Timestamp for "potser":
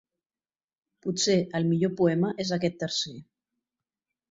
1.07-1.35